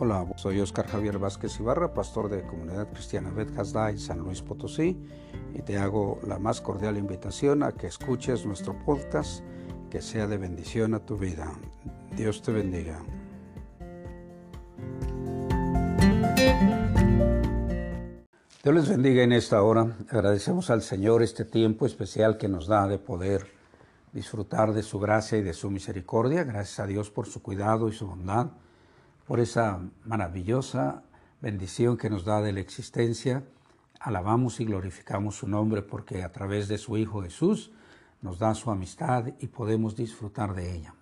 [0.00, 4.96] Hola, soy Oscar Javier Vázquez Ibarra, pastor de Comunidad Cristiana Bet en San Luis Potosí,
[5.54, 9.42] y te hago la más cordial invitación a que escuches nuestro podcast,
[9.90, 11.52] que sea de bendición a tu vida.
[12.14, 13.00] Dios te bendiga.
[18.62, 19.96] Dios les bendiga en esta hora.
[20.10, 23.48] Agradecemos al Señor este tiempo especial que nos da de poder
[24.12, 26.44] disfrutar de su gracia y de su misericordia.
[26.44, 28.52] Gracias a Dios por su cuidado y su bondad
[29.28, 31.02] por esa maravillosa
[31.42, 33.44] bendición que nos da de la existencia.
[34.00, 37.70] Alabamos y glorificamos su nombre porque a través de su Hijo Jesús
[38.22, 40.94] nos da su amistad y podemos disfrutar de ella.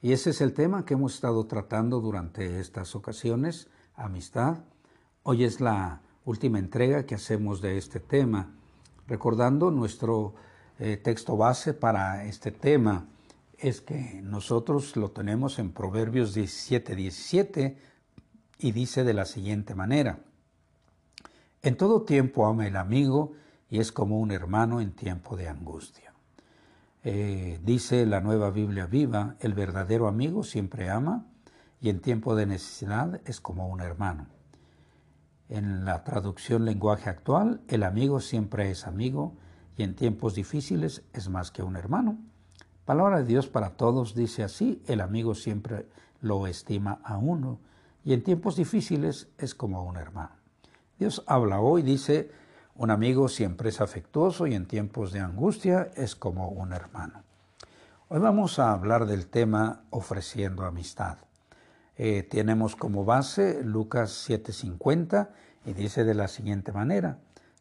[0.00, 4.58] Y ese es el tema que hemos estado tratando durante estas ocasiones, amistad.
[5.24, 8.54] Hoy es la última entrega que hacemos de este tema,
[9.08, 10.36] recordando nuestro
[10.78, 13.08] eh, texto base para este tema,
[13.58, 17.78] es que nosotros lo tenemos en Proverbios 17, 17
[18.58, 20.20] y dice de la siguiente manera,
[21.62, 23.32] en todo tiempo ama el amigo
[23.68, 26.12] y es como un hermano en tiempo de angustia.
[27.02, 31.26] Eh, dice la nueva Biblia viva, el verdadero amigo siempre ama
[31.80, 34.26] y en tiempo de necesidad es como un hermano.
[35.48, 39.34] En la traducción lenguaje actual, el amigo siempre es amigo
[39.76, 42.18] y en tiempos difíciles es más que un hermano.
[42.88, 45.84] Palabra de Dios para todos dice así, el amigo siempre
[46.22, 47.58] lo estima a uno
[48.02, 50.30] y en tiempos difíciles es como un hermano.
[50.98, 52.30] Dios habla hoy, dice,
[52.76, 57.24] un amigo siempre es afectuoso y en tiempos de angustia es como un hermano.
[58.08, 61.18] Hoy vamos a hablar del tema ofreciendo amistad.
[61.94, 65.28] Eh, tenemos como base Lucas 7:50
[65.66, 67.18] y dice de la siguiente manera,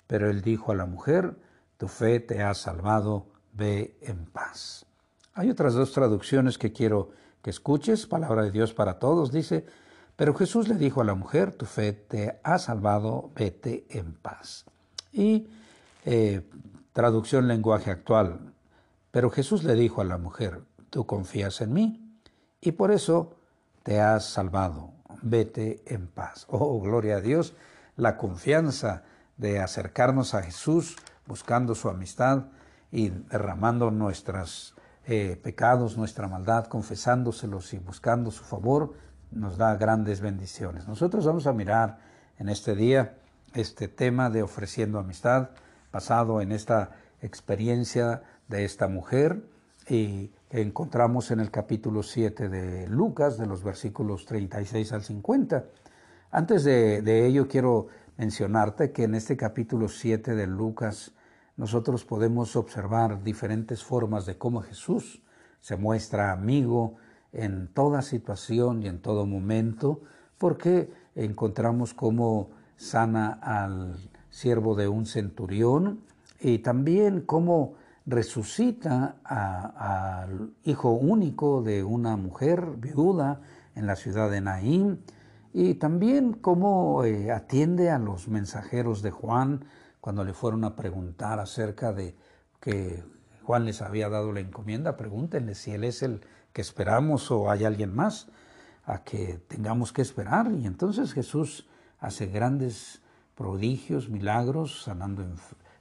[0.08, 1.36] pero él dijo a la mujer,
[1.76, 4.87] tu fe te ha salvado, ve en paz.
[5.38, 7.12] Hay otras dos traducciones que quiero
[7.44, 8.08] que escuches.
[8.08, 9.68] Palabra de Dios para todos dice,
[10.16, 14.66] pero Jesús le dijo a la mujer, tu fe te ha salvado, vete en paz.
[15.14, 15.48] Y
[16.06, 16.42] eh,
[16.92, 18.52] traducción lenguaje actual,
[19.12, 22.20] pero Jesús le dijo a la mujer, tú confías en mí
[22.60, 23.36] y por eso
[23.84, 24.90] te has salvado,
[25.22, 26.48] vete en paz.
[26.50, 27.54] Oh, gloria a Dios,
[27.96, 29.04] la confianza
[29.38, 30.96] de acercarnos a Jesús
[31.28, 32.46] buscando su amistad
[32.92, 34.74] y derramando nuestras
[35.10, 38.94] eh, pecados, nuestra maldad, confesándoselos y buscando su favor,
[39.32, 40.86] nos da grandes bendiciones.
[40.86, 42.00] Nosotros vamos a mirar
[42.38, 43.16] en este día
[43.54, 45.52] este tema de ofreciendo amistad,
[45.94, 46.92] basado en esta
[47.22, 49.46] experiencia de esta mujer
[49.88, 55.64] y que encontramos en el capítulo 7 de Lucas, de los versículos 36 al 50.
[56.32, 57.88] Antes de, de ello, quiero
[58.18, 61.14] mencionarte que en este capítulo 7 de Lucas
[61.58, 65.22] nosotros podemos observar diferentes formas de cómo Jesús
[65.60, 66.96] se muestra amigo
[67.34, 70.02] en toda situación y en todo momento,
[70.38, 73.98] porque encontramos cómo sana al
[74.30, 76.02] siervo de un centurión
[76.40, 77.74] y también cómo
[78.06, 83.42] resucita al hijo único de una mujer viuda
[83.76, 85.02] en la ciudad de Naín
[85.54, 89.66] y también cómo eh, atiende a los mensajeros de Juan
[90.08, 92.16] cuando le fueron a preguntar acerca de
[92.62, 93.04] que
[93.44, 96.22] Juan les había dado la encomienda, pregúntenle si él es el
[96.54, 98.30] que esperamos o hay alguien más
[98.86, 100.50] a que tengamos que esperar.
[100.54, 101.68] Y entonces Jesús
[102.00, 103.02] hace grandes
[103.36, 105.26] prodigios, milagros, sanando,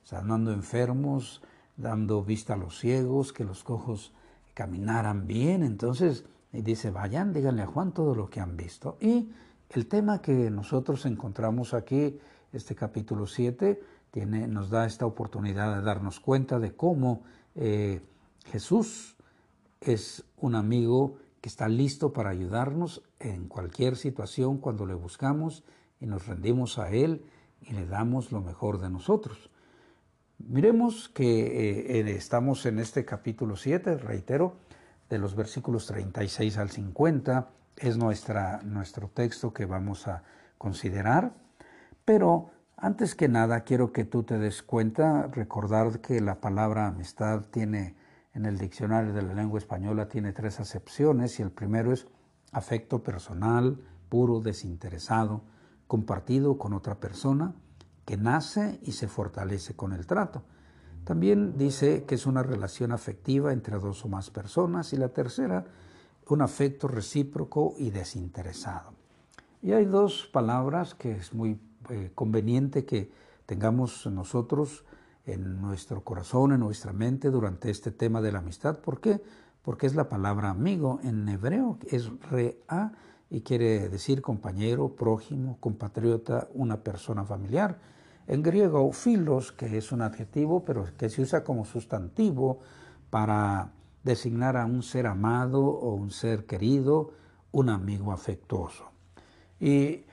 [0.03, 1.41] sanando enfermos,
[1.77, 4.13] dando vista a los ciegos, que los cojos
[4.55, 5.63] caminaran bien.
[5.63, 8.99] Entonces dice, vayan, díganle a Juan todo lo que han visto.
[9.01, 9.31] Y
[9.71, 12.19] el tema que nosotros encontramos aquí,
[12.53, 13.81] este capítulo 7,
[14.25, 17.23] nos da esta oportunidad de darnos cuenta de cómo
[17.55, 18.01] eh,
[18.47, 19.17] Jesús
[19.81, 25.65] es un amigo que está listo para ayudarnos en cualquier situación cuando le buscamos
[26.01, 27.27] y nos rendimos a Él
[27.61, 29.51] y le damos lo mejor de nosotros.
[30.39, 34.57] Miremos que eh, estamos en este capítulo 7, reitero,
[35.09, 40.25] de los versículos 36 al 50, es nuestra, nuestro texto que vamos a
[40.59, 41.35] considerar,
[42.05, 47.47] pero antes que nada, quiero que tú te des cuenta, recordar que la palabra amistad
[47.51, 47.97] tiene,
[48.35, 52.07] en el diccionario de la lengua española, tiene tres acepciones y el primero es
[52.53, 55.43] afecto personal, puro, desinteresado,
[55.87, 57.55] compartido con otra persona,
[58.05, 60.43] que nace y se fortalece con el trato.
[61.05, 65.65] También dice que es una relación afectiva entre dos o más personas y la tercera,
[66.29, 68.93] un afecto recíproco y desinteresado.
[69.63, 71.59] Y hay dos palabras que es muy
[71.91, 73.11] eh, conveniente que
[73.47, 74.85] tengamos nosotros
[75.27, 78.79] en nuestro corazón, en nuestra mente durante este tema de la amistad.
[78.79, 79.21] ¿Por qué?
[79.63, 82.93] Porque es la palabra amigo en hebreo, es rea
[83.29, 87.79] y quiere decir compañero, prójimo, compatriota, una persona familiar.
[88.29, 92.61] En griego, filos, que es un adjetivo, pero que se usa como sustantivo
[93.11, 93.73] para
[94.05, 97.13] designar a un ser amado o un ser querido,
[97.51, 98.91] un amigo afectuoso.
[99.59, 100.06] Y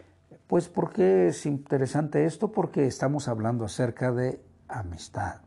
[0.54, 2.52] pues, ¿por qué es interesante esto?
[2.52, 5.42] Porque estamos hablando acerca de amistad.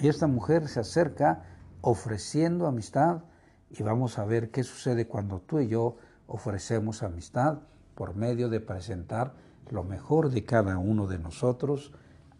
[0.00, 1.44] Y esta mujer se acerca
[1.80, 3.22] ofreciendo amistad
[3.70, 5.94] y vamos a ver qué sucede cuando tú y yo
[6.26, 7.60] ofrecemos amistad
[7.94, 9.32] por medio de presentar
[9.70, 11.92] lo mejor de cada uno de nosotros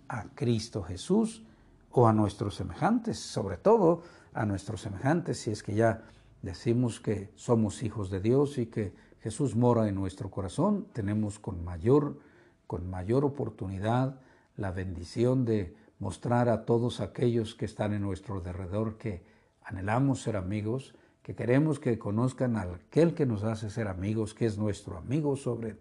[0.09, 1.47] a Cristo Jesús
[1.93, 4.03] o a nuestros semejantes, sobre todo
[4.35, 6.03] a nuestros semejantes, si es que ya
[6.43, 8.93] decimos que somos hijos de Dios y que
[9.29, 12.19] Jesús mora en nuestro corazón, tenemos con mayor,
[12.67, 14.19] con mayor oportunidad
[14.57, 19.23] la bendición de mostrar a todos aquellos que están en nuestro alrededor que
[19.63, 24.47] anhelamos ser amigos, que queremos que conozcan a aquel que nos hace ser amigos, que
[24.47, 25.77] es nuestro amigo sobre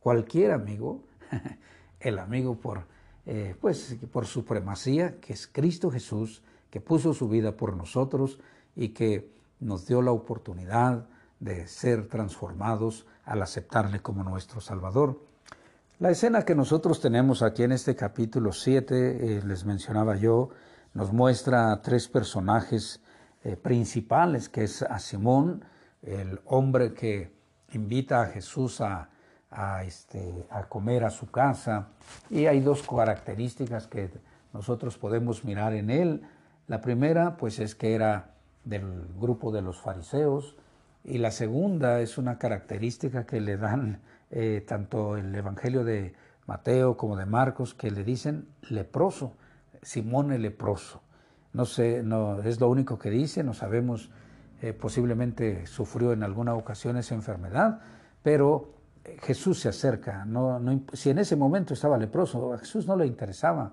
[0.00, 1.04] cualquier amigo,
[2.00, 2.86] el amigo por,
[3.24, 8.40] eh, pues, por supremacía, que es Cristo Jesús, que puso su vida por nosotros
[8.74, 11.06] y que nos dio la oportunidad
[11.40, 15.18] de ser transformados al aceptarle como nuestro Salvador.
[15.98, 20.50] La escena que nosotros tenemos aquí en este capítulo 7, eh, les mencionaba yo,
[20.94, 23.00] nos muestra a tres personajes
[23.44, 25.64] eh, principales, que es a Simón,
[26.02, 27.32] el hombre que
[27.72, 29.08] invita a Jesús a,
[29.84, 31.88] este, a comer a su casa.
[32.28, 34.10] Y hay dos características que
[34.52, 36.22] nosotros podemos mirar en él.
[36.66, 38.34] La primera, pues es que era
[38.64, 40.56] del grupo de los fariseos,
[41.04, 44.00] y la segunda es una característica que le dan
[44.30, 46.14] eh, tanto el Evangelio de
[46.46, 49.34] Mateo como de Marcos, que le dicen leproso,
[49.82, 51.02] Simón el leproso.
[51.52, 54.10] No sé, no, es lo único que dice, no sabemos,
[54.62, 57.80] eh, posiblemente sufrió en alguna ocasión esa enfermedad,
[58.22, 58.74] pero
[59.04, 60.24] eh, Jesús se acerca.
[60.26, 60.60] No,
[60.92, 63.72] si en ese momento estaba leproso, a Jesús no le interesaba,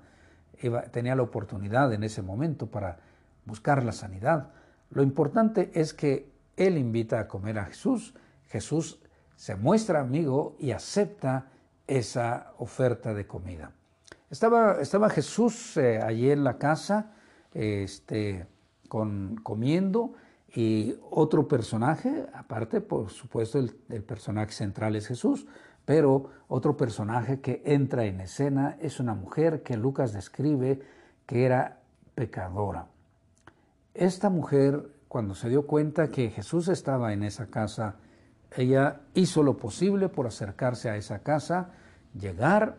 [0.91, 2.97] tenía la oportunidad en ese momento para
[3.45, 4.49] buscar la sanidad.
[4.89, 8.13] Lo importante es que Él invita a comer a Jesús,
[8.47, 8.99] Jesús
[9.35, 11.51] se muestra amigo y acepta
[11.85, 13.71] esa oferta de comida.
[14.29, 17.13] Estaba, Jesús eh, allí en la casa,
[17.53, 18.45] este,
[18.89, 20.13] con, comiendo
[20.53, 23.71] y otro personaje, aparte por supuesto el,
[24.03, 25.45] personaje central es Jesús,
[25.85, 30.81] pero otro personaje que entra en escena es una mujer que Lucas describe
[31.25, 31.81] que era
[32.15, 32.87] pecadora.
[33.93, 37.95] Esta mujer, cuando se dio cuenta que Jesús estaba en esa casa,
[38.55, 41.71] ella hizo lo posible por acercarse a esa casa,
[42.13, 42.75] llegar,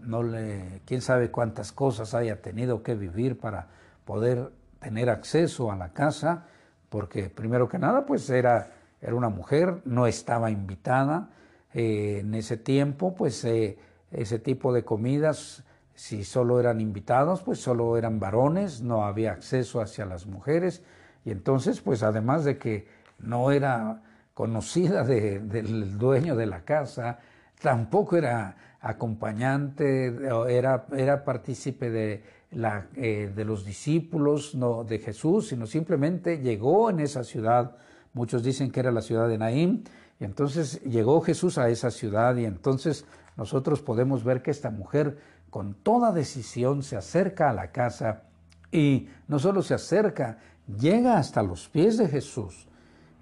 [0.00, 3.68] no le, quién sabe cuántas cosas haya tenido que vivir para
[4.06, 6.46] poder tener acceso a la casa,
[6.88, 8.70] porque primero que nada, pues era,
[9.02, 11.28] era una mujer, no estaba invitada.
[11.74, 13.76] Eh, en ese tiempo, pues eh,
[14.10, 15.62] ese tipo de comidas,
[15.94, 20.82] si solo eran invitados, pues solo eran varones, no había acceso hacia las mujeres.
[21.24, 22.86] Y entonces, pues además de que
[23.18, 24.02] no era
[24.34, 27.18] conocida del dueño de la casa,
[27.60, 30.12] tampoco era acompañante,
[30.48, 36.90] era, era partícipe de la, eh, de los discípulos no, de Jesús, sino simplemente llegó
[36.90, 37.76] en esa ciudad.
[38.12, 39.84] Muchos dicen que era la ciudad de Naín.
[40.20, 45.18] Y entonces llegó Jesús a esa ciudad y entonces nosotros podemos ver que esta mujer
[45.50, 48.22] con toda decisión se acerca a la casa
[48.70, 52.66] y no solo se acerca, llega hasta los pies de Jesús.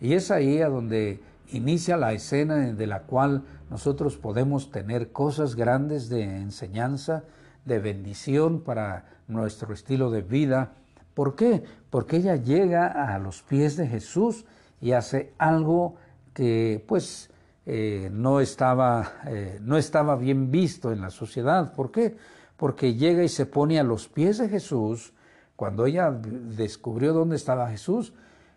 [0.00, 1.20] Y es ahí a donde
[1.52, 7.24] inicia la escena de la cual nosotros podemos tener cosas grandes de enseñanza,
[7.64, 10.72] de bendición para nuestro estilo de vida.
[11.14, 11.62] ¿Por qué?
[11.90, 14.44] Porque ella llega a los pies de Jesús
[14.80, 15.96] y hace algo
[16.32, 17.30] que pues
[17.66, 21.72] eh, no, estaba, eh, no estaba bien visto en la sociedad.
[21.74, 22.16] ¿Por qué?
[22.56, 25.12] Porque llega y se pone a los pies de Jesús.
[25.60, 28.14] Cuando ella descubrió dónde estaba Jesús,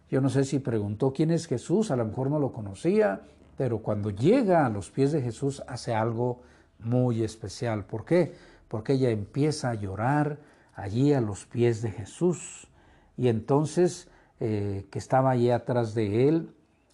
[0.10, 3.24] yo no sé si preguntó quién es Jesús, a lo mejor no lo conocía,
[3.57, 6.43] pero cuando llega a los pies de Jesús hace algo
[6.79, 7.83] muy especial.
[7.83, 8.33] ¿Por qué?
[8.69, 10.39] Porque ella empieza a llorar,
[10.75, 12.69] allí a los pies de Jesús.
[13.17, 14.07] Y entonces,
[14.39, 16.51] eh, que estaba allí atrás de él,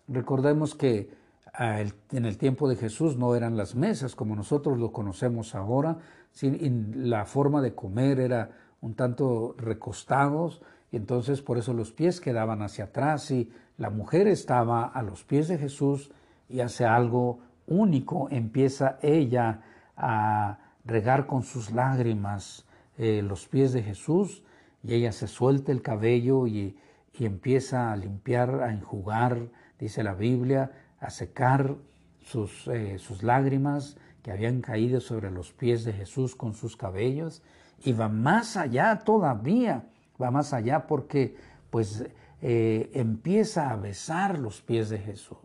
[0.07, 1.11] recordemos que
[1.53, 5.99] ah, en el tiempo de Jesús no eran las mesas como nosotros lo conocemos ahora,
[6.41, 8.49] la forma de comer era
[8.81, 14.27] un tanto recostados, y entonces por eso los pies quedaban hacia atrás y la mujer
[14.27, 16.11] estaba a los pies de Jesús
[16.47, 19.61] y hace algo único, empieza ella
[19.95, 22.65] a regar con sus lágrimas
[22.97, 24.43] eh, los pies de Jesús
[24.83, 26.75] y ella se suelta el cabello y,
[27.21, 30.71] empieza a limpiar, a enjugar, dice la Biblia,
[31.01, 31.75] a secar
[32.23, 37.41] sus, eh, sus lágrimas que habían caído sobre los pies de Jesús con sus cabellos
[37.83, 39.83] y va más allá todavía,
[40.21, 41.35] va más allá porque
[41.69, 42.05] pues
[42.41, 45.37] eh, empieza a besar los pies de Jesús.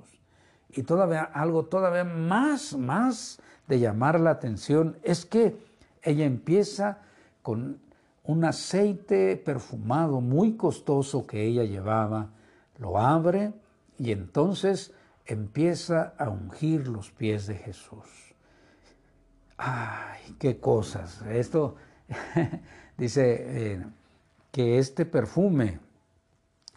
[0.70, 5.56] Y todavía algo todavía más, más de llamar la atención es que
[6.02, 6.98] ella empieza
[7.42, 7.78] con
[8.24, 12.30] un aceite perfumado muy costoso que ella llevaba,
[12.78, 13.52] lo abre
[13.98, 14.92] y entonces
[15.26, 18.34] empieza a ungir los pies de Jesús.
[19.56, 21.22] Ay, qué cosas.
[21.22, 21.76] Esto
[22.98, 23.86] dice eh,
[24.50, 25.80] que este perfume,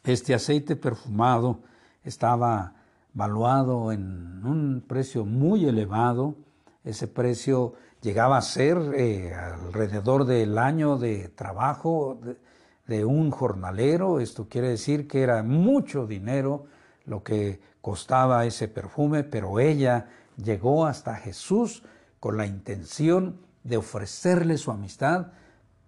[0.04, 1.60] este aceite perfumado,
[2.04, 2.74] estaba
[3.14, 6.36] valuado en un precio muy elevado.
[6.84, 12.20] Ese precio llegaba a ser eh, alrededor del año de trabajo
[12.86, 14.20] de, un jornalero.
[14.20, 16.68] Esto quiere decir que era mucho dinero
[17.06, 20.08] lo que costaba ese perfume, pero ella
[20.42, 21.84] llegó hasta Jesús
[22.20, 25.28] con la intención de ofrecerle su amistad,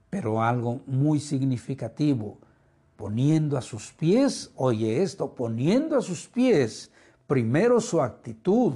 [0.09, 2.37] pero algo muy significativo,
[2.97, 6.91] poniendo a sus pies, oye esto, poniendo a sus pies
[7.27, 8.73] primero su actitud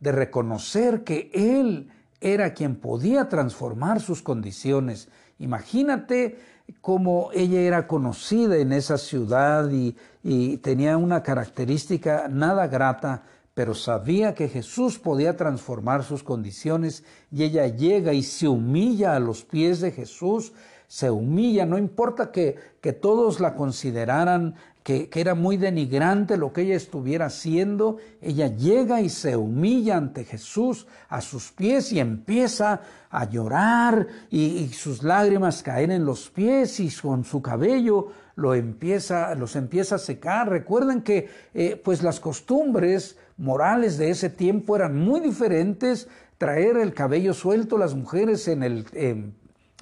[0.00, 5.08] de reconocer que Él era quien podía transformar sus condiciones.
[5.38, 6.38] Imagínate
[6.80, 13.24] cómo ella era conocida en esa ciudad y, y tenía una característica nada grata,
[13.56, 19.18] pero sabía que Jesús podía transformar sus condiciones y ella llega y se humilla a
[19.18, 20.52] los pies de Jesús,
[20.88, 26.60] se humilla, no importa que, que todos la consideraran que, era muy denigrante lo que
[26.60, 32.82] ella estuviera haciendo, ella llega y se humilla ante Jesús a sus pies y empieza
[33.10, 39.34] a llorar y, sus lágrimas caen en los pies y con su cabello lo empieza,
[39.34, 40.50] los empieza a secar.
[40.50, 46.08] Recuerden que eh, pues las costumbres morales de ese tiempo eran muy diferentes.
[46.38, 48.86] Traer el cabello suelto las mujeres en el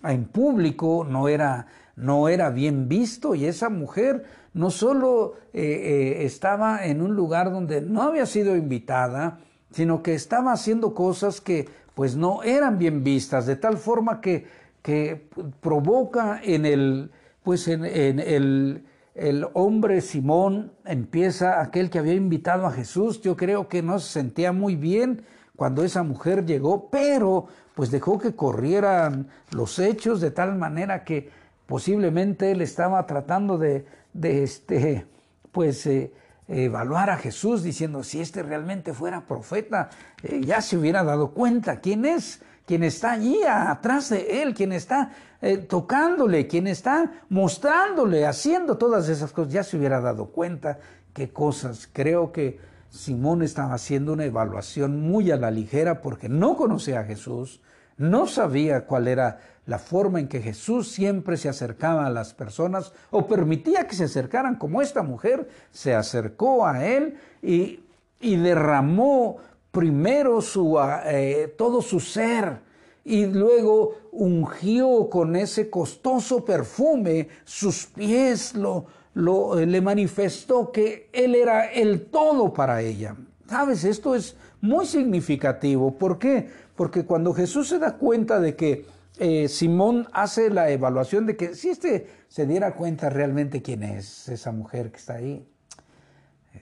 [0.02, 6.24] en público no era no era bien visto y esa mujer no solo eh, eh,
[6.24, 9.38] estaba en un lugar donde no había sido invitada,
[9.70, 14.46] sino que estaba haciendo cosas que pues no eran bien vistas, de tal forma que,
[14.82, 15.28] que
[15.60, 17.10] provoca en el,
[17.42, 23.68] pues en, el, el hombre Simón, empieza aquel que había invitado a Jesús, yo creo
[23.68, 25.24] que no se sentía muy bien
[25.56, 31.30] cuando esa mujer llegó, pero pues dejó que corrieran los hechos de tal manera que
[31.66, 35.06] posiblemente él estaba tratando de, de este,
[35.52, 36.12] pues, eh,
[36.48, 39.90] evaluar a Jesús diciendo, si este realmente fuera profeta,
[40.22, 44.72] eh, ya se hubiera dado cuenta quién es, quién está allí atrás de él, quién
[44.72, 50.78] está eh, tocándole, quién está mostrándole, haciendo todas esas cosas, ya se hubiera dado cuenta
[51.12, 51.88] qué cosas.
[51.92, 52.58] Creo que
[52.90, 57.60] Simón estaba haciendo una evaluación muy a la ligera porque no conocía a Jesús,
[57.96, 62.92] no sabía cuál era la forma en que Jesús siempre se acercaba a las personas
[63.10, 67.80] o permitía que se acercaran, como esta mujer se acercó a él y,
[68.20, 69.36] derramó
[69.74, 72.60] primero su, eh, todo su ser
[73.04, 81.10] y luego ungió con ese costoso perfume sus pies, lo, lo, eh, le manifestó que
[81.12, 83.16] él era el todo para ella.
[83.48, 83.84] ¿Sabes?
[83.84, 85.98] Esto es muy significativo.
[85.98, 86.48] ¿Por qué?
[86.76, 88.86] Porque cuando Jesús se da cuenta de que
[89.18, 94.28] eh, Simón hace la evaluación de que si este se diera cuenta realmente quién es
[94.28, 95.46] esa mujer que está ahí,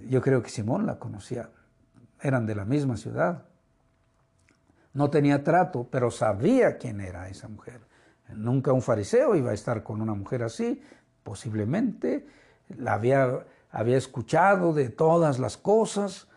[0.09, 1.51] yo creo que Simón la conocía,
[2.23, 3.45] eran de la misma ciudad.
[4.95, 7.81] No tenía trato, pero sabía quién era esa mujer.
[8.35, 10.83] Nunca un fariseo iba a estar con una mujer así,
[11.23, 12.27] posiblemente
[12.79, 16.29] la había, había escuchado de todas las cosas.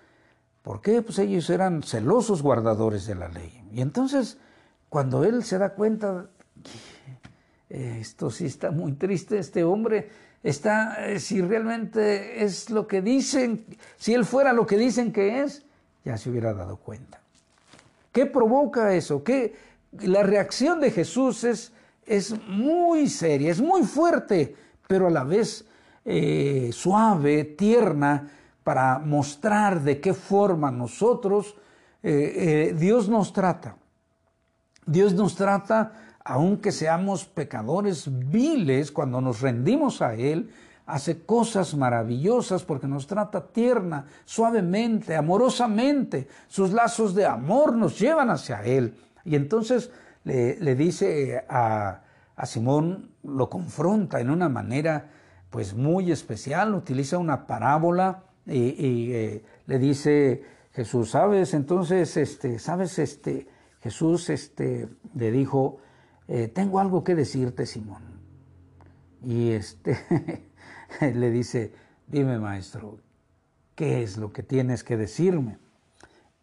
[0.62, 1.01] ¿Por qué?
[1.01, 3.63] Pues ellos eran celosos guardadores de la ley.
[3.72, 4.38] Y entonces
[4.89, 6.27] cuando él se da cuenta,
[7.70, 10.10] esto sí está muy triste, este hombre
[10.42, 13.65] está, eh, si realmente es lo que dicen,
[13.98, 15.65] si él fuera lo que dicen que es,
[16.06, 17.20] ya se hubiera dado cuenta.
[18.12, 19.24] ¿Qué provoca eso?
[19.24, 19.56] ¿Qué?
[20.00, 21.74] La reacción de Jesús es,
[22.06, 24.56] es muy seria, es muy fuerte,
[24.88, 25.66] pero a la vez
[26.06, 28.32] eh, suave, tierna,
[28.64, 31.56] para mostrar de qué forma nosotros,
[32.02, 33.78] Dios nos trata.
[34.86, 35.94] Dios nos trata,
[36.24, 40.52] aunque seamos pecadores viles, cuando nos rendimos a Él,
[40.86, 46.27] hace cosas maravillosas porque nos trata tierna, suavemente, amorosamente.
[46.48, 48.96] Sus lazos de amor nos llevan hacia Él.
[49.24, 49.92] Y entonces
[50.24, 52.01] le, dice a,
[52.44, 55.12] Simón, lo confronta en una manera
[55.50, 61.54] pues muy especial, utiliza una parábola y, eh, le dice Jesús, ¿sabes?
[61.54, 63.00] Entonces, este, ¿sabes?
[63.00, 63.48] Este,
[63.80, 65.77] Jesús este, le dijo,
[66.27, 68.04] eh, tengo algo que decirte, Simón.
[69.24, 69.98] Y este,
[71.14, 71.74] le dice,
[72.08, 73.00] dime, maestro,
[73.75, 75.58] ¿qué es lo que tienes que decirme?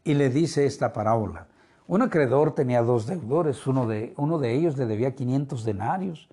[0.04, 1.48] Y le dice esta parábola.
[1.86, 6.28] Un acreedor tenía dos deudores, uno de, uno de ellos le debía 500 denarios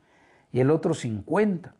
[0.51, 1.75] y el otro 50.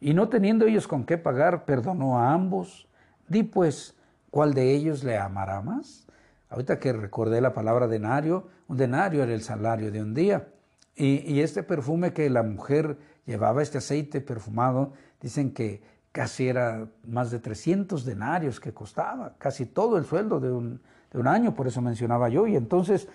[0.00, 2.86] Y no teniendo ellos con qué pagar, perdonó a ambos.
[3.28, 3.96] Di pues,
[4.30, 6.06] ¿cuál de ellos le amará más?
[6.48, 10.48] Ahorita que recordé la palabra denario, un denario era el salario de un día.
[10.94, 17.30] Y, este perfume que la mujer llevaba, este aceite perfumado, dicen que casi era más
[17.30, 20.80] de 300 denarios que costaba, casi todo el sueldo de un,
[21.12, 22.46] de un año, por eso mencionaba yo.
[22.46, 23.08] Y entonces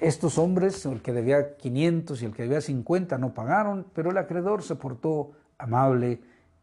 [0.00, 4.18] estos hombres, el que debía 500 y el que debía 50, no pagaron, pero el
[4.18, 6.20] acreedor se portó amable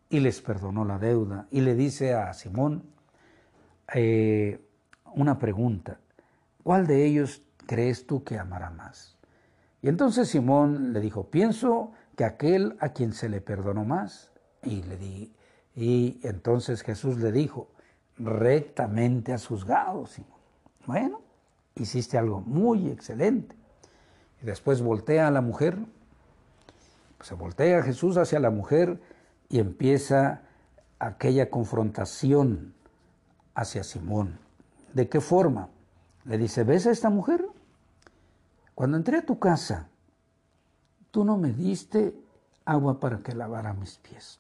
[0.10, 1.48] y les perdonó la deuda.
[1.50, 2.84] Y le dice a Simón
[3.94, 4.60] eh,
[5.16, 6.00] una pregunta,
[6.64, 9.18] ¿cuál de ellos crees tú que amará más?
[9.82, 14.30] Y entonces Simón le dijo, pienso que aquel a quien se le perdonó más.
[14.62, 15.34] Y, le di,
[15.76, 17.68] y entonces Jesús le dijo,
[18.20, 20.40] rectamente has juzgado, Simón.
[20.86, 21.22] Bueno,
[21.74, 23.56] hiciste algo muy excelente.
[24.40, 25.80] Y después voltea a la mujer,
[27.22, 29.02] se voltea Jesús hacia la mujer
[29.50, 30.44] y empieza
[31.00, 32.76] aquella confrontación
[33.56, 34.38] hacia Simón.
[34.94, 35.70] ¿De qué forma?
[36.26, 37.44] Le dice, ¿ves a esta mujer?
[38.76, 39.90] Cuando entré a tu casa,
[41.12, 42.16] tú no me diste
[42.66, 44.40] agua para que lavara mis pies.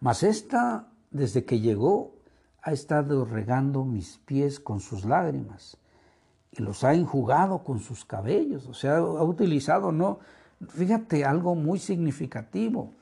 [0.00, 2.14] Mas esta, desde que llegó,
[2.62, 5.76] ha estado regando mis pies con sus lágrimas
[6.50, 8.66] y los ha enjugado con sus cabellos.
[8.66, 10.18] O sea, ha utilizado, no,
[10.68, 12.92] fíjate, algo muy significativo.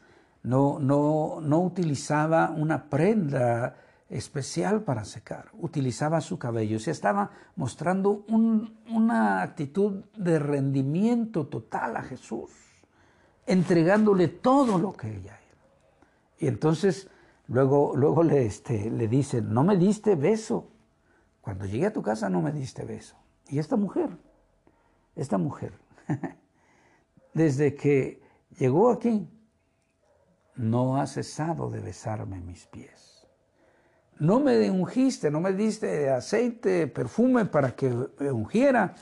[0.43, 3.77] No, no, no utilizaba una prenda
[4.13, 6.77] especial para secar, utilizaba su cabello.
[6.77, 12.51] O estaba mostrando una actitud de rendimiento total a Jesús,
[13.47, 15.67] entregándole todo lo que ella era.
[16.39, 17.09] Y entonces
[17.49, 20.69] luego, luego le, este, le dice, no me diste beso.
[21.41, 23.17] Cuando llegué a tu casa no me diste beso.
[23.49, 24.11] Y esta mujer,
[25.17, 25.73] esta mujer,
[27.35, 28.23] desde que
[28.59, 29.27] llegó aquí,
[30.55, 33.12] no ha cesado de besarme mis pies
[34.19, 38.95] no me ungiste, no me diste aceite, perfume para que me ungiera.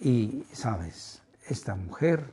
[0.00, 2.32] Y sabes, esta mujer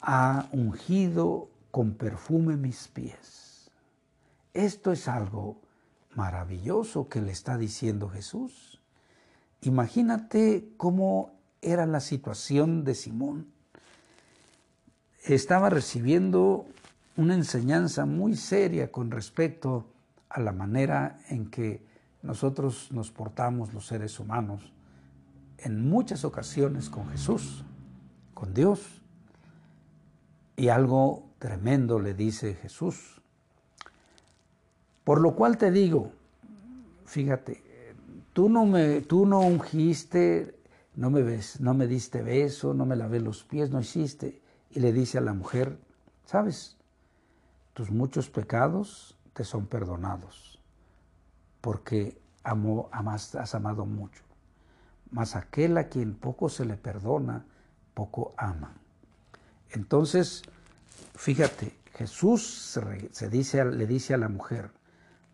[0.00, 3.70] ha ungido con perfume mis pies.
[4.54, 5.60] Esto es algo
[6.14, 8.80] maravilloso que le está diciendo Jesús.
[9.62, 11.32] Imagínate cómo
[11.62, 13.52] era la situación de Simón.
[15.24, 16.66] Estaba recibiendo
[17.20, 19.92] una enseñanza muy seria con respecto
[20.30, 21.84] a la manera en que
[22.22, 24.72] nosotros nos portamos los seres humanos
[25.58, 27.62] en muchas ocasiones con Jesús,
[28.32, 29.02] con Dios.
[30.56, 33.20] Y algo tremendo le dice Jesús.
[35.04, 36.12] Por lo cual te digo,
[37.04, 37.62] fíjate,
[38.32, 40.58] tú no me tú no ungiste,
[40.96, 44.40] no me ves, no me diste beso, no me lavé los pies, no hiciste.
[44.70, 45.78] Y le dice a la mujer,
[46.24, 46.79] ¿sabes?
[47.80, 50.60] Tus muchos pecados te son perdonados,
[51.62, 54.22] porque amó, has amado mucho.
[55.10, 57.46] Mas aquel a quien poco se le perdona,
[57.94, 58.74] poco ama.
[59.70, 60.42] Entonces,
[61.14, 62.76] fíjate, Jesús
[63.12, 64.70] se dice, le dice a la mujer,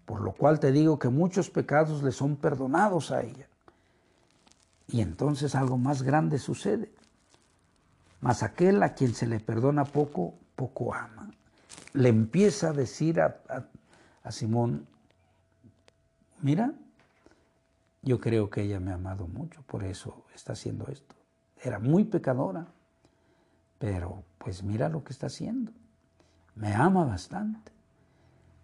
[0.05, 3.49] por lo cual te digo que muchos pecados le son perdonados a ella.
[4.87, 6.93] Y entonces algo más grande sucede.
[8.21, 11.16] Mas aquel a quien se le perdona poco, poco ama
[11.97, 14.87] le empieza a decir a, Simón,
[16.41, 16.73] mira,
[18.03, 21.15] yo creo que ella me ha amado mucho, por eso está haciendo esto.
[21.63, 22.67] Era muy pecadora,
[23.79, 25.73] pero pues mira lo que está haciendo.
[26.55, 27.73] Me ama bastante.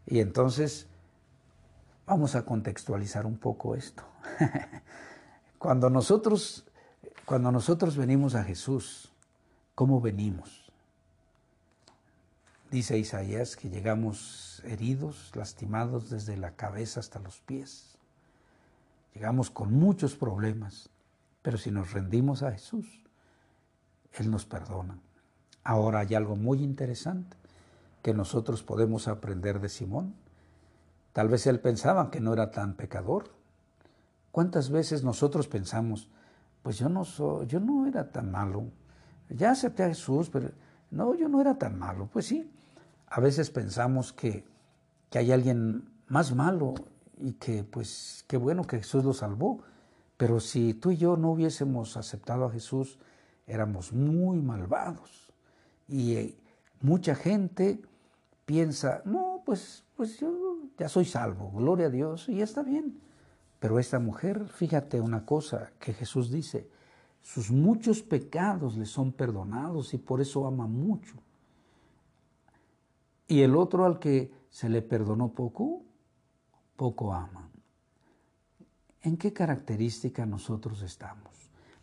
[0.06, 0.86] Y entonces
[2.06, 4.04] vamos a contextualizar un poco esto.
[5.58, 6.66] cuando nosotros
[7.24, 9.12] cuando nosotros venimos a Jesús,
[9.74, 10.62] ¿cómo venimos?
[12.72, 17.98] Dice Isaías que llegamos heridos, lastimados desde la cabeza hasta los pies.
[19.14, 20.88] Llegamos con muchos problemas,
[21.42, 23.04] pero si nos rendimos a Jesús,
[24.14, 24.98] Él nos perdona.
[25.62, 27.37] Ahora hay algo muy interesante
[28.00, 30.14] que nosotros podemos aprender de Simón.
[31.12, 33.35] Tal vez él pensaba que no era tan pecador.
[34.30, 36.08] ¿Cuántas veces nosotros pensamos,
[36.62, 38.64] pues yo no soy, yo no era tan malo.
[39.28, 40.52] Ya acepté a Jesús, pero
[40.90, 42.08] no, yo no era tan malo.
[42.11, 42.50] Pues sí,
[43.14, 44.51] a veces pensamos que,
[45.14, 46.72] hay alguien más malo
[47.18, 49.61] y que pues qué bueno que Jesús lo salvó.
[50.16, 52.98] Pero si tú y yo no hubiésemos aceptado a Jesús,
[53.46, 55.31] éramos muy malvados.
[55.87, 56.38] Y eh,
[56.81, 57.83] mucha gente
[58.46, 62.98] piensa, no, pues, pues yo ya soy salvo, gloria a Dios, y está bien.
[63.59, 66.66] Pero esta mujer, fíjate una cosa que Jesús dice,
[67.20, 71.18] sus muchos pecados le son perdonados y por eso ama mucho.
[73.26, 75.82] Y el otro al que se le perdonó poco,
[76.76, 77.50] poco ama.
[79.02, 81.32] ¿En qué característica nosotros estamos?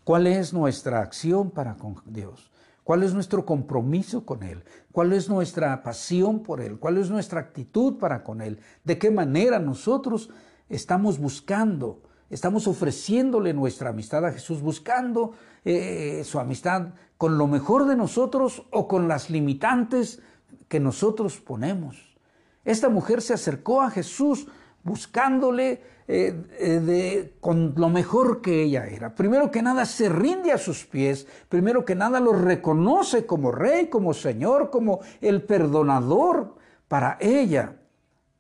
[0.04, 2.52] ¿Cuál es nuestra acción para con Dios?
[2.84, 4.64] ¿Cuál es nuestro compromiso con Él?
[4.92, 6.80] ¿Cuál es nuestra pasión por Él?
[6.80, 8.60] ¿Cuál es nuestra actitud para con Él?
[8.84, 10.32] ¿De qué manera nosotros
[10.70, 15.34] estamos buscando, estamos ofreciéndole nuestra amistad a Jesús, buscando
[15.66, 20.22] eh, su amistad con lo mejor de nosotros o con las limitantes
[20.70, 22.16] que nosotros ponemos?
[22.64, 24.48] Esta mujer se acercó a Jesús
[24.84, 29.14] buscándole eh, eh, con lo mejor que ella era.
[29.14, 33.90] Primero que nada se rinde a sus pies, primero que nada lo reconoce como rey,
[33.90, 36.56] como señor, como el perdonador
[36.88, 37.76] para ella.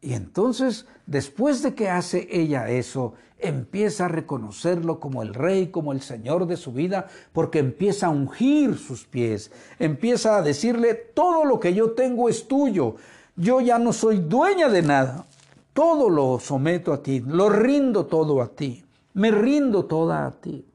[0.01, 5.91] Y entonces, después de que hace ella eso, empieza a reconocerlo como el rey, como
[5.91, 11.45] el señor de su vida, porque empieza a ungir sus pies, empieza a decirle, todo
[11.45, 12.95] lo que yo tengo es tuyo,
[13.35, 15.25] yo ya no soy dueña de nada,
[15.73, 20.65] todo lo someto a ti, lo rindo todo a ti, me rindo toda a ti.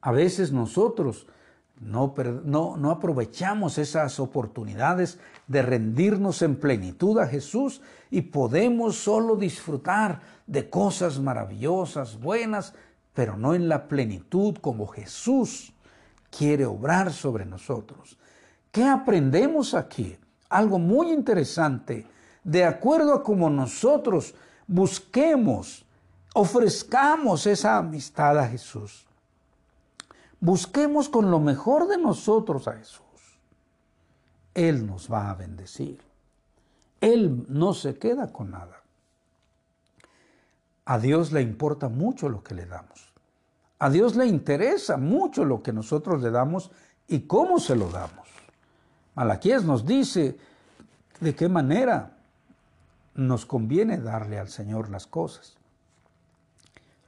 [0.00, 1.26] A veces nosotros
[1.84, 10.70] no, aprovechamos esas oportunidades de rendirnos en plenitud a Jesús y podemos solo disfrutar de
[10.70, 12.74] cosas maravillosas, buenas,
[13.12, 15.72] pero no en la plenitud como Jesús
[16.36, 18.18] quiere obrar sobre nosotros.
[18.72, 20.16] ¿Qué aprendemos aquí?
[20.48, 22.06] Algo muy interesante
[22.42, 24.34] de acuerdo a como nosotros
[24.66, 25.84] busquemos,
[26.34, 29.06] ofrezcamos esa amistad a Jesús.
[30.44, 33.00] Busquemos con lo mejor de nosotros a Jesús.
[34.52, 36.02] Él nos va a bendecir.
[37.00, 38.82] Él no se queda con nada.
[40.84, 43.14] A Dios le importa mucho lo que le damos.
[43.78, 46.70] A Dios le interesa mucho lo que nosotros le damos
[47.08, 48.28] y cómo se lo damos.
[49.14, 50.36] Malaquías nos dice
[51.20, 52.18] de qué manera
[53.14, 55.56] nos conviene darle al Señor las cosas.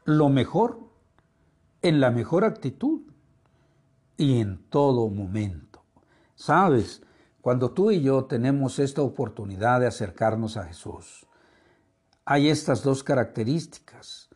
[0.06, 0.80] Lo mejor,
[1.82, 3.02] en la mejor actitud
[4.16, 5.82] y en todo momento.
[6.34, 7.02] Sabes,
[7.40, 11.26] cuando tú y yo tenemos esta oportunidad de acercarnos a Jesús,
[12.24, 14.28] hay estas dos características.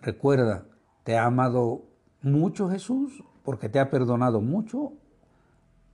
[0.00, 0.66] Recuerda,
[1.04, 1.84] ¿te ha amado
[2.22, 4.92] mucho Jesús porque te ha perdonado mucho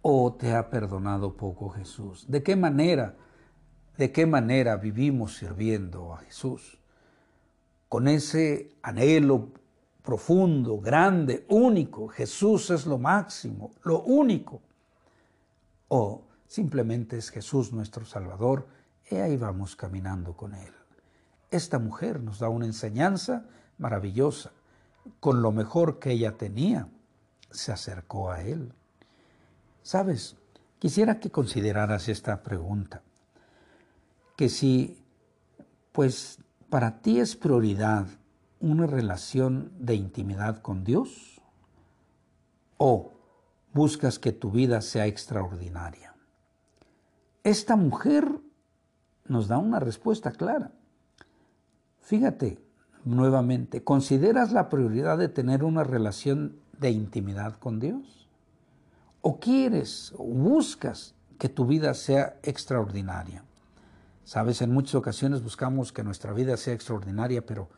[0.03, 2.27] o te ha perdonado poco Jesús?
[2.29, 3.17] ¿De qué manera?
[3.97, 6.79] de qué manera vivimos sirviendo a Jesús,
[7.89, 9.53] con ese anhelo
[10.07, 14.63] profundo, grande, único, Jesús es lo máximo, lo único,
[15.89, 18.69] o simplemente es Jesús nuestro Salvador
[19.11, 20.73] y ahí vamos caminando con Él.
[21.51, 23.45] Esta mujer nos da una enseñanza
[23.79, 24.53] maravillosa.
[25.21, 26.89] Con lo mejor que ella tenía,
[27.51, 28.73] se acercó a Él.
[29.83, 30.37] Sabes,
[30.79, 33.03] quisiera que consideraras esta pregunta
[34.37, 35.03] que si,
[35.93, 36.39] pues,
[36.69, 38.07] para ti es prioridad
[38.61, 41.41] una relación de intimidad con Dios
[42.79, 43.13] o
[43.73, 46.15] buscas que tu vida sea extraordinaria.
[47.45, 48.41] Esta mujer
[49.27, 50.73] nos da una respuesta clara.
[52.01, 52.59] Fíjate,
[53.05, 58.29] nuevamente, ¿consideras la prioridad de tener una relación de intimidad con Dios?
[59.21, 63.45] ¿O quieres o buscas que tu vida sea extraordinaria?
[64.25, 67.69] Sabes, en muchas ocasiones buscamos que nuestra vida sea extraordinaria, pero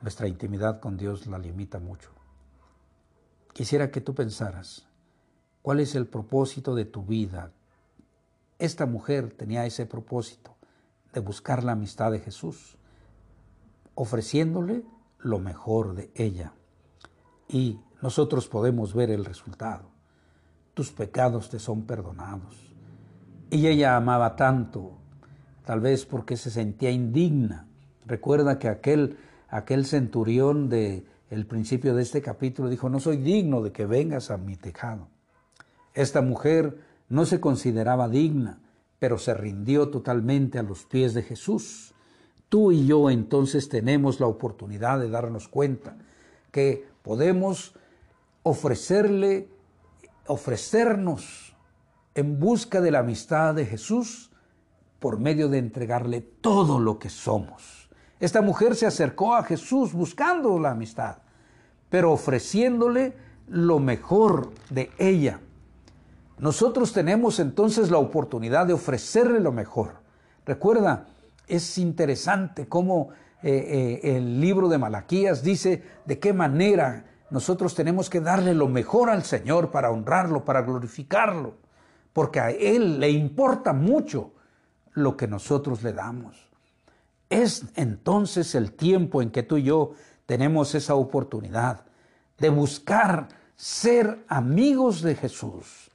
[0.00, 2.10] nuestra intimidad con Dios la limita mucho.
[3.52, 4.86] Quisiera que tú pensaras,
[5.62, 7.52] ¿cuál es el propósito de tu vida?
[8.58, 10.56] Esta mujer tenía ese propósito
[11.12, 12.76] de buscar la amistad de Jesús,
[13.94, 14.84] ofreciéndole
[15.18, 16.52] lo mejor de ella.
[17.48, 19.90] Y nosotros podemos ver el resultado.
[20.74, 22.54] Tus pecados te son perdonados.
[23.50, 24.98] Y ella amaba tanto
[25.64, 27.66] tal vez porque se sentía indigna.
[28.06, 33.62] Recuerda que aquel, aquel centurión de el principio de este capítulo dijo, no soy digno
[33.62, 35.08] de que vengas a mi tejado.
[35.94, 38.60] Esta mujer no se consideraba digna,
[38.98, 41.94] pero se rindió totalmente a los pies de Jesús.
[42.48, 45.96] Tú y yo entonces tenemos la oportunidad de darnos cuenta
[46.50, 47.74] que podemos
[48.42, 49.48] ofrecerle,
[50.26, 51.54] ofrecernos
[52.14, 54.30] en busca de la amistad de Jesús
[54.98, 57.77] por medio de entregarle todo lo que somos,
[58.20, 61.18] Esta mujer se acercó a Jesús buscando la amistad,
[61.88, 63.14] pero ofreciéndole
[63.48, 65.40] lo mejor de ella.
[66.38, 69.94] Nosotros tenemos entonces la oportunidad de ofrecerle lo mejor.
[70.46, 71.06] Recuerda,
[71.46, 73.10] es interesante cómo
[73.42, 78.68] eh, eh, el libro de Malaquías dice de qué manera nosotros tenemos que darle lo
[78.68, 81.54] mejor al Señor para honrarlo, para glorificarlo,
[82.12, 84.32] porque a Él le importa mucho
[84.92, 86.47] lo que nosotros le damos.
[87.30, 89.92] Es entonces el tiempo en que tú y yo
[90.26, 91.84] tenemos esa oportunidad
[92.38, 95.90] de buscar ser amigos de Jesús,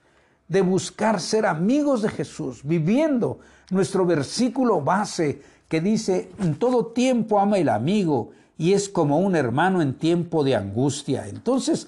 [0.48, 3.40] de buscar ser amigos de Jesús, viviendo
[3.72, 9.36] nuestro versículo base que dice, en todo tiempo ama el amigo y es como un
[9.36, 11.28] hermano en tiempo de angustia.
[11.28, 11.88] Entonces,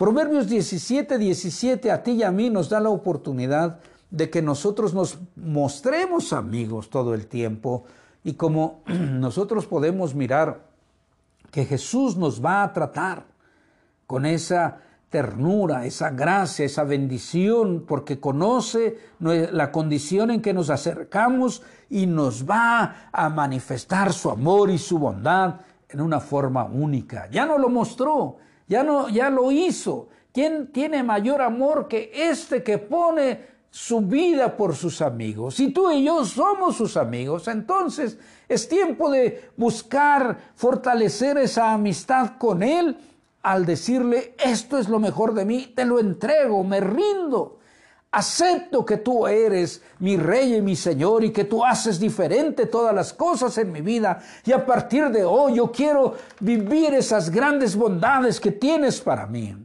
[0.00, 4.94] Proverbios 17, 17 a ti y a mí nos da la oportunidad de que nosotros
[4.94, 7.84] nos mostremos amigos todo el tiempo
[8.24, 10.68] y como nosotros podemos mirar
[11.50, 13.24] que Jesús nos va a tratar
[14.06, 14.78] con esa
[15.08, 22.48] ternura, esa gracia, esa bendición, porque conoce la condición en que nos acercamos y nos
[22.48, 25.56] va a manifestar su amor y su bondad
[25.88, 27.28] en una forma única.
[27.30, 28.36] Ya no lo mostró,
[28.68, 30.08] ya no ya lo hizo.
[30.32, 35.54] ¿Quién tiene mayor amor que este que pone su vida por sus amigos?
[35.54, 42.32] Si tú y yo somos sus amigos, entonces es tiempo de buscar fortalecer esa amistad
[42.38, 42.96] con él
[43.42, 47.58] al decirle, esto es lo mejor de mí, te lo entrego, me rindo.
[48.12, 52.92] Acepto que tú eres mi rey y mi señor y que tú haces diferente todas
[52.92, 54.20] las cosas en mi vida.
[54.44, 59.56] Y a partir de hoy yo quiero vivir esas grandes bondades que tienes para mí.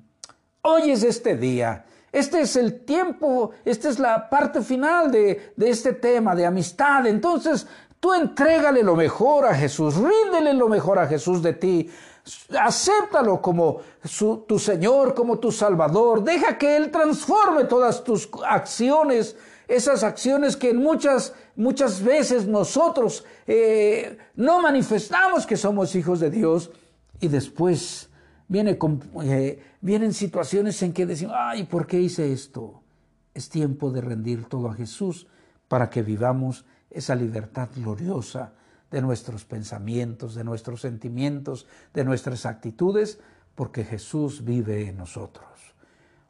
[0.62, 1.86] Hoy es este día.
[2.16, 7.06] Este es el tiempo, esta es la parte final de, de este tema de amistad.
[7.08, 7.68] Entonces
[8.00, 11.90] tú entrégale lo mejor a Jesús, ríndele lo mejor a Jesús de ti.
[12.58, 13.82] Acéptalo como
[14.48, 16.24] tu Señor, como tu Salvador.
[16.24, 19.36] Deja que Él transforme todas tus acciones,
[19.68, 26.72] esas acciones que muchas, muchas veces nosotros eh, no manifestamos que somos hijos de Dios.
[27.20, 28.10] Y después
[28.48, 28.80] viene
[29.24, 32.82] eh, vienen situaciones en que decimos, ay, ¿por qué hice esto?
[33.36, 35.28] Es tiempo de rendir todo a Jesús
[35.68, 38.54] para que vivamos esa libertad gloriosa
[38.90, 43.20] de nuestros pensamientos, de nuestros sentimientos, de nuestras actitudes,
[43.54, 45.46] porque Jesús vive en nosotros.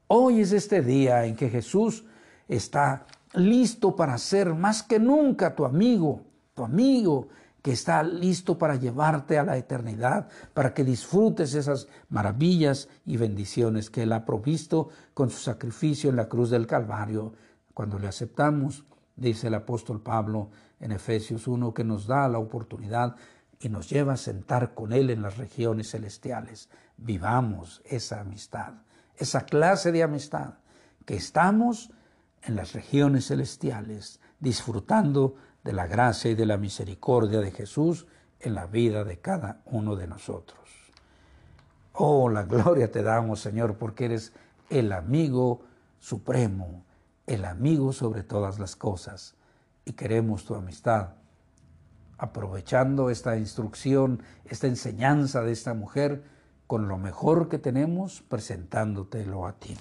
[0.08, 2.04] Hoy es este día en que Jesús
[2.50, 6.24] está listo para ser más que nunca tu amigo,
[6.56, 7.30] tu amigo
[7.66, 13.90] que está listo para llevarte a la eternidad, para que disfrutes esas maravillas y bendiciones
[13.90, 17.34] que Él ha provisto con su sacrificio en la cruz del Calvario.
[17.74, 18.84] Cuando le aceptamos,
[19.16, 23.16] dice el apóstol Pablo, en Efesios 1 que nos da la oportunidad
[23.60, 26.70] y nos lleva a sentar con Él en las regiones celestiales.
[26.98, 28.76] Vivamos esa amistad,
[29.18, 30.60] esa clase de amistad,
[31.04, 31.90] que estamos
[32.44, 35.34] en las regiones celestiales, disfrutando
[35.66, 38.06] de la gracia y de la misericordia de Jesús
[38.40, 40.60] en la vida de cada uno de nosotros.
[41.94, 44.34] Oh, la gloria te damos, Señor, porque eres
[44.70, 45.62] el amigo
[46.00, 46.86] supremo,
[47.26, 49.34] el amigo sobre todas las cosas
[49.86, 51.16] y queremos tu amistad.
[52.20, 56.24] Aprovechando esta instrucción, esta enseñanza de esta mujer,
[56.68, 59.76] con lo mejor que tenemos, presentándotelo a ti.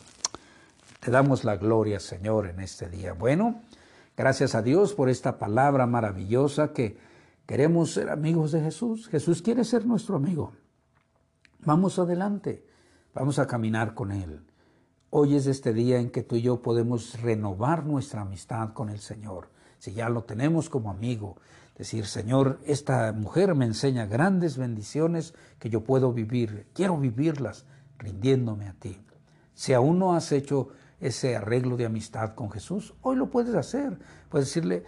[1.01, 3.13] Te damos la gloria, Señor, en este día.
[3.13, 3.61] Bueno,
[4.17, 6.97] gracias a Dios por esta palabra maravillosa que
[7.47, 9.09] queremos ser amigos de Jesús.
[9.09, 10.53] Jesús quiere ser nuestro amigo.
[11.61, 12.67] Vamos adelante,
[13.15, 14.43] vamos a caminar con Él.
[15.11, 18.99] Hoy es este día en que tú y yo podemos renovar nuestra amistad con el
[19.01, 21.37] Señor si ya lo tenemos como amigo,
[21.77, 27.67] decir, Señor, esta mujer me enseña grandes bendiciones que yo puedo vivir, quiero vivirlas
[27.99, 28.99] rindiéndome a ti.
[29.53, 30.71] Si aún no has hecho
[31.07, 33.99] ese arreglo de amistad con Jesús, hoy lo puedes hacer.
[34.31, 34.85] Puedes decirle,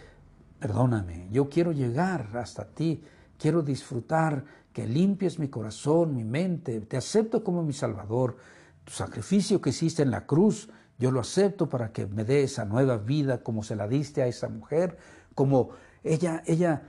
[0.58, 3.02] perdóname, yo quiero llegar hasta ti,
[3.38, 8.38] quiero disfrutar, que limpies mi corazón, mi mente, te acepto como mi Salvador.
[8.84, 12.64] Tu sacrificio que hiciste en la cruz yo lo acepto para que me dé esa
[12.64, 14.96] nueva vida como se la diste a esa mujer,
[15.34, 15.70] como
[16.02, 16.84] ella, ella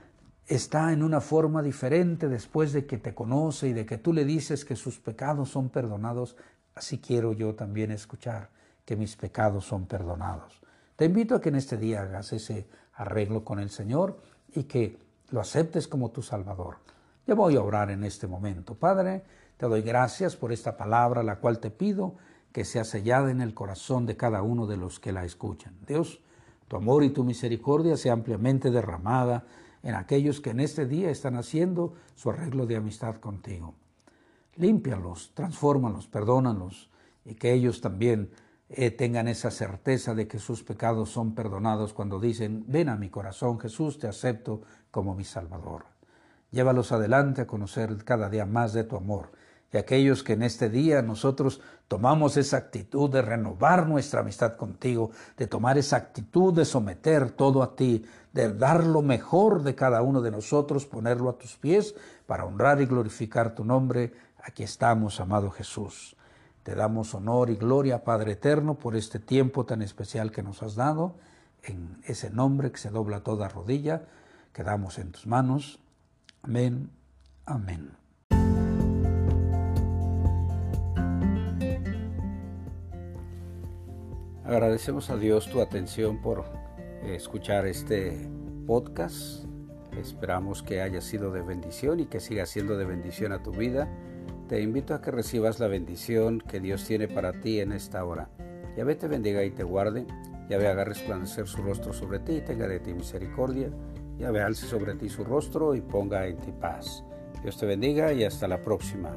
[0.46, 4.24] está en una forma diferente después de que te conoce y de que tú le
[4.24, 6.36] dices que sus pecados son perdonados.
[6.74, 8.48] Así quiero yo también escuchar
[8.88, 10.62] que mis pecados son perdonados.
[10.96, 14.18] Te invito a que en este día hagas ese arreglo con el Señor
[14.54, 14.98] y que
[15.28, 16.78] lo aceptes como tu Salvador.
[17.26, 18.76] Yo voy a orar en este momento.
[18.76, 19.24] Padre,
[19.58, 22.14] te doy gracias por esta palabra, la cual te pido
[22.50, 25.74] que sea sellada en el corazón de cada uno de los que la escuchan.
[25.86, 26.22] Dios,
[26.66, 29.44] tu amor y tu misericordia sea ampliamente derramada
[29.82, 33.74] en aquellos que en este día están haciendo su arreglo de amistad contigo.
[34.56, 36.88] Límpialos, transfórmalos, perdónalos
[37.26, 38.30] y que ellos también
[38.70, 43.08] eh, tengan esa certeza de que sus pecados son perdonados cuando dicen, ven a mi
[43.08, 45.86] corazón Jesús, te acepto como mi Salvador.
[46.50, 49.32] Llévalos adelante a conocer cada día más de tu amor.
[49.72, 55.10] Y aquellos que en este día nosotros tomamos esa actitud de renovar nuestra amistad contigo,
[55.36, 60.00] de tomar esa actitud de someter todo a ti, de dar lo mejor de cada
[60.00, 61.94] uno de nosotros, ponerlo a tus pies
[62.26, 66.17] para honrar y glorificar tu nombre, aquí estamos, amado Jesús.
[66.68, 70.74] Te damos honor y gloria, Padre Eterno, por este tiempo tan especial que nos has
[70.74, 71.14] dado,
[71.62, 74.02] en ese nombre que se dobla toda rodilla,
[74.52, 75.78] quedamos en tus manos.
[76.42, 76.90] Amén,
[77.46, 77.92] amén.
[84.44, 86.44] Agradecemos a Dios tu atención por
[87.02, 88.28] escuchar este
[88.66, 89.46] podcast.
[89.96, 93.88] Esperamos que haya sido de bendición y que siga siendo de bendición a tu vida.
[94.48, 98.30] Te invito a que recibas la bendición que Dios tiene para ti en esta hora.
[98.76, 100.06] Yahvé te bendiga y te guarde.
[100.48, 103.70] Yahvé haga resplandecer su rostro sobre ti y tenga de ti misericordia
[104.18, 107.04] ya ve alce sobre ti su rostro y ponga en ti paz.
[107.42, 109.14] Dios te bendiga y hasta la próxima.